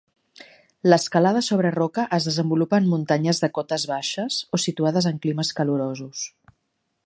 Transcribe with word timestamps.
L'escalada 0.91 1.43
sobre 1.47 1.71
roca 1.75 2.05
es 2.17 2.27
desenvolupa 2.29 2.79
en 2.83 2.89
muntanyes 2.95 3.43
de 3.45 3.51
cotes 3.59 3.87
baixes 3.95 4.41
o 4.59 4.61
situades 4.67 5.11
en 5.11 5.23
climes 5.27 5.55
calorosos. 5.61 6.29